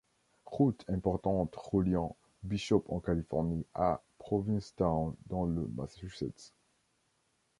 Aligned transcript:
Route 0.47 0.83
importante 0.87 1.55
reliant 1.71 2.17
Bishop 2.41 2.85
en 2.89 2.99
Californie 2.99 3.67
à 3.75 4.01
Provincetown 4.17 5.15
dans 5.27 5.45
le 5.45 5.67
Massachusetts. 5.75 6.53